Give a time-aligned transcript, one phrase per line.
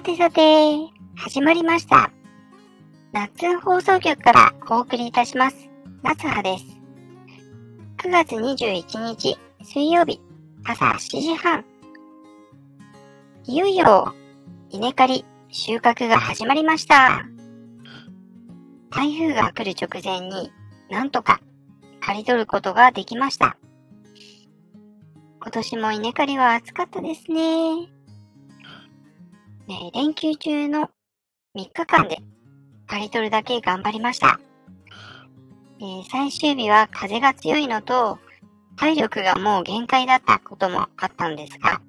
[0.00, 0.40] さてさて、
[1.14, 2.10] 始まりました。
[3.12, 5.68] 夏放送局からお送りいたします。
[6.02, 6.64] 夏葉です。
[7.98, 10.18] 9月21日水曜日
[10.64, 11.66] 朝7時半。
[13.44, 14.14] いよいよ
[14.70, 17.26] 稲刈り収穫が始まりました。
[18.90, 20.50] 台風が来る直前に
[20.88, 21.42] なんとか
[22.00, 23.58] 刈り取ることができました。
[25.42, 27.99] 今年も稲刈りは暑かったですね。
[29.70, 30.90] ね連休中の
[31.56, 32.18] 3日間で
[32.88, 34.40] 刈り取るだけ頑張りました。
[35.80, 38.18] えー最終日は風が強いのと、
[38.76, 41.80] 体力がもう限界だったこともあったんですが、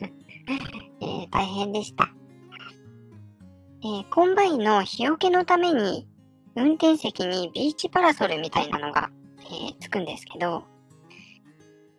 [1.00, 2.10] えー大変でした。
[3.82, 6.06] えーコンバインの日よけのために、
[6.54, 10.64] 運転席にビーチパラソルみたいなのが、えつくんですけど、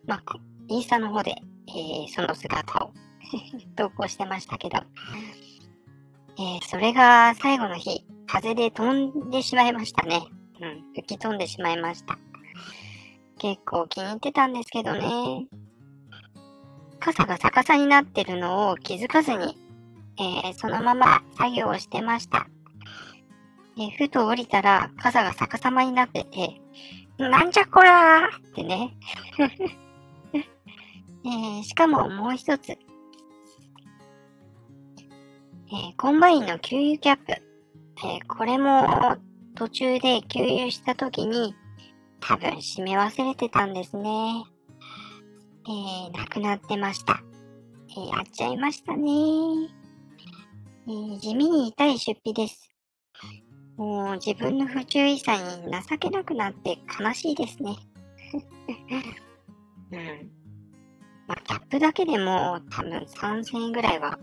[0.06, 0.36] まあ、
[0.68, 1.34] インスタの方で、
[1.66, 2.92] えその姿を
[3.76, 4.78] 投稿してましたけど、
[6.36, 10.22] えーそれが最後の日、風で飛んでしまいましたね。
[10.60, 12.18] うん、吹き飛んでしまいました。
[13.38, 15.46] 結構気に入ってたんですけどね。
[16.98, 19.56] 傘が逆さになってるのを気づかずに、
[20.18, 22.46] えーそのまま作業をしてました。
[23.78, 26.60] えふと降りたら傘が逆さまになってて、
[27.18, 28.96] なんじゃこらーってね。
[31.26, 32.76] えーしかももう一つ、
[35.72, 37.32] えーコンバインの給油キャップ。
[37.32, 39.16] えーこれも
[39.54, 41.54] 途中で給油した時に
[42.20, 44.44] 多分閉め忘れてたんですね。
[45.66, 47.22] えーなくなってました。
[47.90, 49.10] えーやっちゃいましたね。
[50.86, 52.70] えー地味に痛い出費です。
[53.76, 55.40] もう自分の不注意さに
[55.72, 57.76] 情けなくなって悲しいですね。
[59.92, 60.30] うん。
[61.26, 64.18] まあ、キャップだけでも多分3000円ぐらいは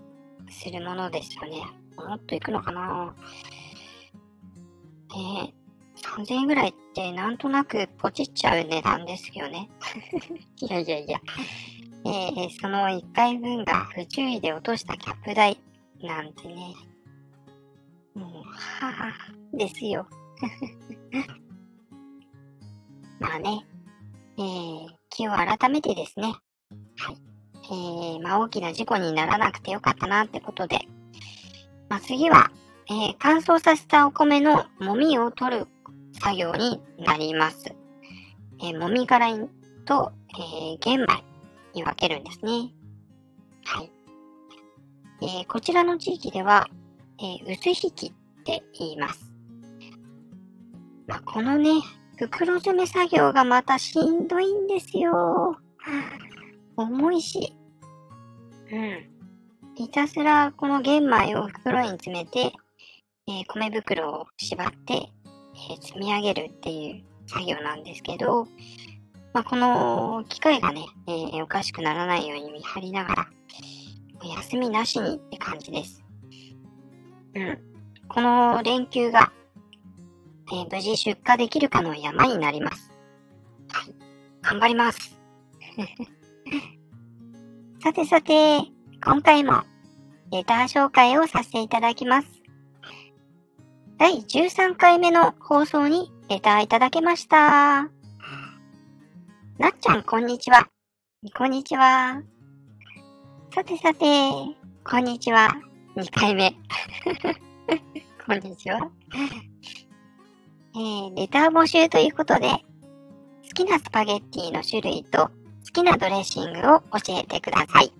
[0.52, 1.64] するものですよね。
[1.98, 3.16] もっといくのかな
[5.14, 5.52] えー、
[6.02, 9.70] 3000円ぐらいってなんとなくポチっちゃう値段ですよね。
[10.62, 11.20] いやいやいや。
[12.04, 15.60] えー、その1回分が不注意で落としたキャップ代
[16.02, 16.76] なんてね。
[18.16, 20.08] もう、はぁ、ですよ。
[23.20, 23.68] まあね、
[24.38, 26.34] えー、気を改めてですね。
[26.98, 27.31] はい。
[27.72, 30.80] えー、まあ大きな事故にならなくてよかったなってことで。
[31.88, 32.52] まあ次は、
[32.90, 35.68] えー乾燥させたお米のもみを取る
[36.22, 37.74] 作業になります。
[38.62, 39.30] えーもみ殻
[39.86, 41.24] と、えー玄米
[41.74, 42.74] に分けるんですね。
[43.64, 43.92] はい。
[45.22, 46.68] えーこちらの地域では、
[47.20, 49.32] えー薄引きって言います。
[51.08, 51.82] まあ、このね、
[52.18, 55.58] 袋詰め作業がまたしんどいんですよ。
[56.76, 57.56] 重いし。
[58.72, 59.06] うん。
[59.76, 62.54] ひたすらこの玄米を袋に詰めて、
[63.28, 68.48] えー米袋を縛って、えー積み上げるっていう作業なんですけど、
[69.34, 73.28] まあ、この機械がね、えーおかしくならないように見張りながら、
[74.38, 76.04] 休みなしにって感じです。
[77.36, 77.60] うん。
[78.08, 79.32] この連休が、
[80.52, 82.92] えー無事出荷できるかの山になります。
[83.70, 83.96] はい。
[84.42, 85.18] 頑張ります。
[87.84, 88.60] さてさて、
[89.04, 89.64] 今回も
[90.32, 92.28] レター紹介をさせていただきます。
[93.98, 97.90] 第13回目の放送にレターいただけました。
[99.58, 100.68] なっちゃん、こんにちは。
[101.36, 102.22] こんにちは。
[103.52, 104.06] さてさて、
[104.84, 105.50] こんにちは。
[105.96, 106.54] 2回目。
[108.24, 108.92] こんにちは。
[110.76, 112.58] えー、レター募集ということで、好
[113.56, 115.32] きなスパゲッティの種類と
[115.66, 117.92] 好きなドレッシングを教えてください。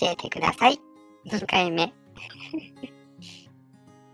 [0.00, 0.80] 教えてください。
[1.26, 1.92] 2回目。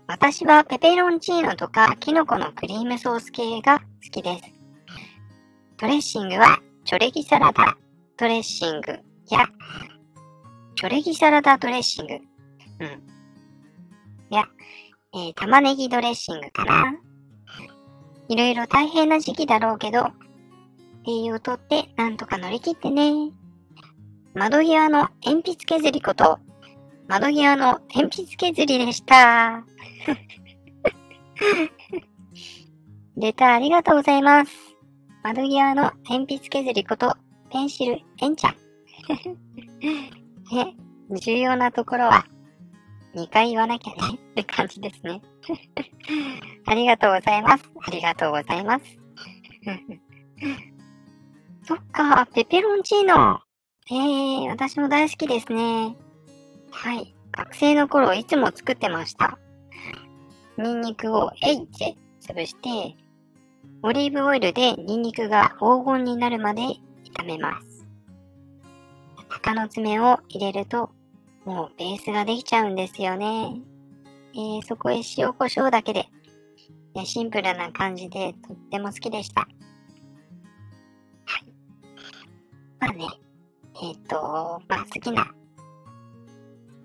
[0.07, 4.43] 私はペペロンチーノとかキノコのクリームソース系が好きです。
[5.77, 7.77] ドレッシングはチョレギサラダ
[8.17, 8.91] ドレッシング
[9.29, 9.47] や
[10.75, 12.13] チョレギサラダドレッシング。
[12.13, 12.21] うん。
[14.29, 14.43] いや、
[15.13, 16.95] えー玉ねぎドレッシングかな。
[18.29, 20.07] いろいろ大変な時期だろうけど、
[21.07, 23.31] 栄養とってなんとか乗り切ってね。
[24.33, 26.39] 窓際の鉛筆削りこと、
[27.07, 29.63] 窓際の鉛筆削りでした。
[33.15, 34.51] レターありがとうございます。
[35.23, 37.15] 窓際の鉛筆削りこと、
[37.51, 38.55] ペンシル、エンちゃん。
[40.55, 40.75] ね、
[41.21, 42.25] 重要なところは、
[43.15, 45.21] 2回言わなきゃねって感じですね。
[46.65, 47.71] ありがとうございます。
[47.85, 48.97] ありがとうございます。
[51.65, 53.39] そっか、ペペロンチーノ。
[53.89, 55.95] えー、私も大好きですね。
[56.71, 57.15] はい。
[57.31, 59.39] 学生の頃いつも作ってました。
[60.57, 62.97] ニンニクをえいって潰して、
[63.81, 66.63] オリーブオイルでニンニクが黄金になるまで
[67.17, 67.87] 炒めます。
[69.29, 70.91] 鷹の爪を入れると、
[71.45, 73.61] もうベースができちゃうんですよね。
[74.33, 76.09] えー、そこへ塩コショウだけで、
[77.05, 79.47] シンプルな感じでとっても好きでした。
[84.13, 85.33] と、まあ好きな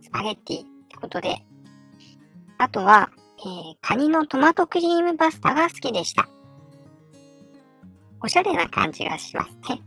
[0.01, 1.45] スパゲッティってことで、
[2.57, 3.11] あとは、
[3.41, 6.27] えー、カニのトマトクリームパスタが好きでした。
[8.21, 9.83] おしゃれな感じがしますね。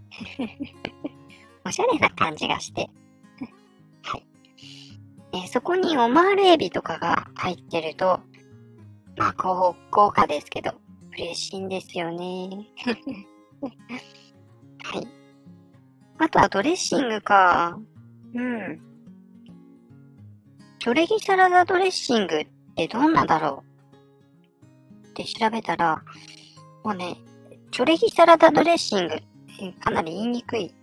[1.65, 2.89] おしゃれな感じがして。
[4.03, 4.25] はい。
[5.33, 8.19] えー、そこにオマールエビとかが入ってると、
[9.17, 10.73] まあ、高豪華ですけど、
[11.13, 12.67] 嬉しいんですよね。
[16.23, 17.79] あとはドレッシングか。
[18.35, 18.79] うん。
[20.77, 23.63] チョレギサラダドレッシングってどんなだろ
[25.03, 26.03] うって調べたら、
[26.83, 27.17] もうね、
[27.71, 29.15] チョレギサラダドレッシング、
[29.79, 30.75] かなり言いにくい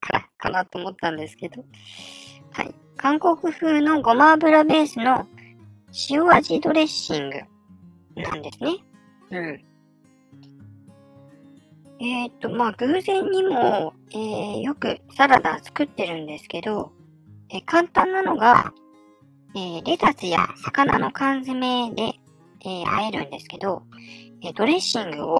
[0.00, 1.64] か かなと思ったんですけど。
[2.52, 2.74] はい。
[2.98, 5.26] 韓国風のごま油ベースの
[6.10, 7.40] 塩味ドレッシング
[8.16, 8.76] なんですね。
[9.30, 9.69] うん。
[12.00, 16.92] えっ、ー、と、まあ、偶然にも、えー、よくサラダ作ってるんですけど、
[17.50, 18.72] え簡単なのが、
[19.54, 22.14] えレタスや魚の缶詰で、
[22.64, 23.82] え和えるんですけど、
[24.42, 25.38] えドレッシングを、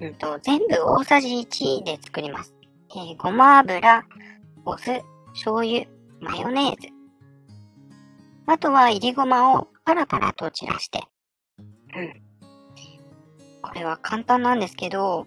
[0.00, 2.54] うんと、全部大さじ1で作ります。
[2.96, 4.04] えごま油、
[4.64, 5.02] お酢、
[5.32, 5.84] 醤油、
[6.20, 6.88] マヨネーズ。
[8.46, 11.00] あとは、いりごまをパラパラと散らして。
[11.94, 12.21] うん。
[13.72, 15.26] これは簡単なんですけど、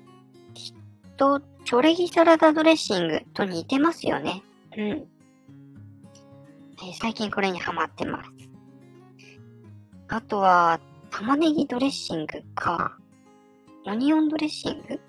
[0.54, 4.44] きっと、チョレギサラダドレッシングと似てますよね。
[4.78, 4.86] うん。
[4.88, 5.08] え、
[7.02, 8.30] 最近これにハマってます。
[10.10, 13.00] あとは、玉ねぎドレッシングか。
[13.88, 15.00] オニオンドレッシング？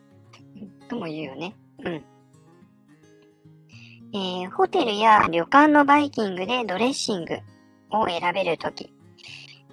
[0.89, 1.55] とも言うよね。
[1.85, 2.05] うん。
[4.15, 7.35] えー、ホテルや旅館のバイキングでドレッシング
[7.91, 8.95] を選べるとき、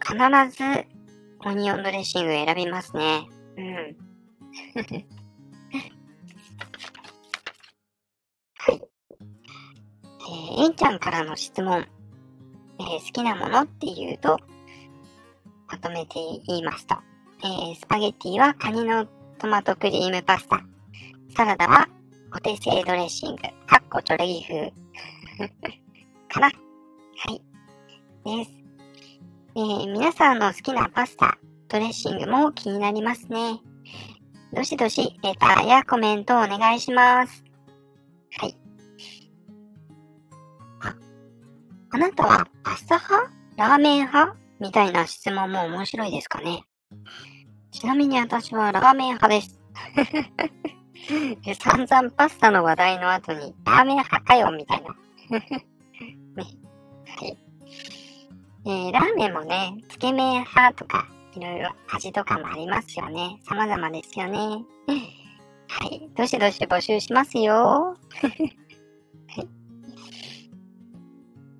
[0.05, 0.17] 必
[0.51, 0.85] ず
[1.45, 3.25] オニオンドレッシング選びますね。
[3.57, 3.63] うん。
[10.25, 11.85] えー、えんちゃんからの質問、
[12.79, 14.39] えー、好きなものっていうと、
[15.67, 16.15] まとめて
[16.47, 16.95] 言いますと、
[17.43, 19.05] えー、スパゲッティはカニの
[19.37, 20.63] トマトクリームパスタ、
[21.35, 21.89] サラダは
[22.35, 24.73] お手製ドレッシング、かっこチョレギ風
[26.29, 26.47] かな。
[26.47, 26.51] は
[27.31, 27.41] い。
[28.23, 28.51] です。
[29.55, 31.37] えー、皆さんの好きなパスタ、
[31.73, 33.59] ドレッシングも気になりますね。
[34.53, 37.43] どしどしレターやコメントをお願いします。
[38.37, 38.55] はい。
[41.89, 43.31] あなたはパスタ派？
[43.57, 44.35] ラーメン派？
[44.59, 46.63] みたいな質問も面白いですかね
[47.71, 49.59] ちなみに私はラーメン派です。
[51.59, 55.39] 散々パスタの話題の後にラーメン派かよみたいな。
[55.41, 55.63] ね。
[56.37, 57.37] はい。
[58.67, 63.39] えー、ラーメンもね、つけ麺派とか、いろいろ味とかもありますよね。
[63.47, 64.63] 様々ですよね。
[65.67, 66.09] はい。
[66.15, 67.97] どしどし募集しますよ。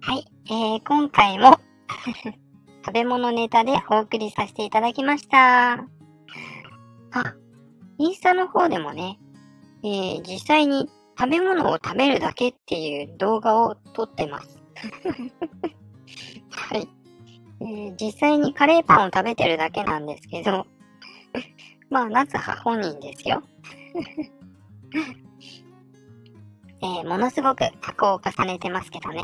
[0.02, 1.60] はい、えー、今回も
[2.86, 5.74] 食べ物ネタでお送りさせていただきました。
[5.74, 5.86] あ、
[7.98, 9.18] インスタの方でもね、
[9.84, 14.60] えー、実際に食べ物を食べるだけっていう動画を撮ってます。
[16.52, 16.88] はい、
[17.64, 20.68] えー、実際にカレーパンを食べてるだけなんですけど、
[21.90, 23.42] まあ、なぜは本人ですよ。
[26.82, 29.22] えー、ものすごく加工を重ねてますけどね。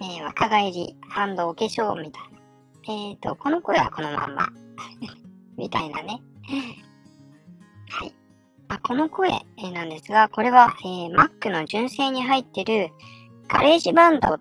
[0.00, 2.38] えー、若返りハンドお化粧みたいな。
[2.86, 4.48] えっ、ー、と、この声はこのまんま。
[5.58, 6.22] みたいなね。
[7.90, 8.14] はい。
[8.68, 12.90] あ、この声えなんですが、これは、えー、Mac の純正に入ってる
[13.46, 14.40] GarageBand っ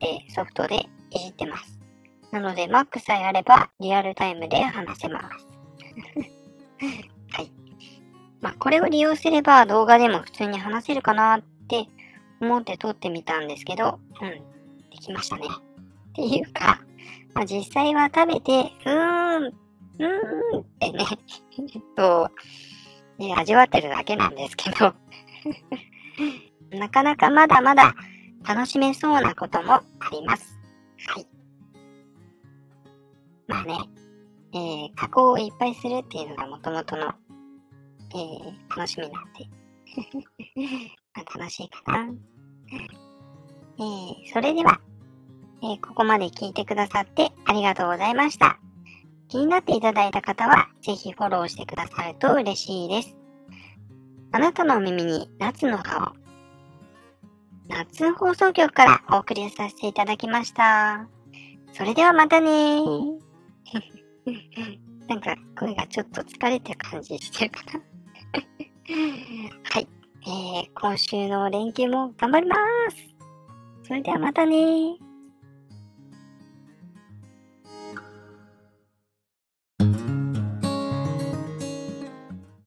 [0.00, 1.78] てソフトでいじってます。
[2.30, 5.46] なので、Mac さえあればリアルタイムで話せます。
[7.32, 7.50] はい。
[8.40, 11.86] まあ、これを利用すれば動画でも普通に話せるかなって
[12.40, 14.30] 思って撮ってみたんですけど、うん、
[14.90, 15.46] できましたね。
[15.48, 16.80] っていうか、
[17.34, 21.04] まあ、実際は食べて、うーん、うーんってね、
[21.58, 22.30] え っと、
[23.18, 24.94] ね、味わってるだけなんですけど
[26.78, 27.94] なかなかまだまだ
[28.46, 30.57] 楽しめそうなこともあります。
[31.06, 31.26] はい。
[33.46, 33.78] まあね、
[34.52, 37.12] えー、加工をいっぱいするっていうのがもともとの、
[38.14, 39.48] えー、楽しみなんで。
[41.36, 42.14] 楽しいかな。
[43.78, 44.80] えー、それでは、
[45.62, 48.58] えー、ここまで聞いてくださってありがとうございました。
[49.28, 53.16] 気になっていただいた方は、ぜひフォローしてくださると嬉しいです。
[54.32, 56.27] あなたのお耳に夏の葉を、
[57.68, 61.06] 夏放送局からお送りさせていただきました。
[61.72, 63.18] それではまたねー。
[65.08, 67.80] なんか声がちょっと疲れてる感じしてるかな
[69.70, 69.88] はい。
[70.22, 72.56] えー、今週の連休も頑張りま
[72.90, 73.08] す。
[73.84, 74.96] それではまたね